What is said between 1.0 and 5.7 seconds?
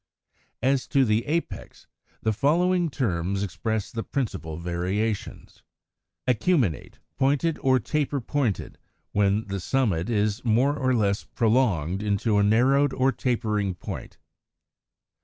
the Apex=, the following terms express the principal variations: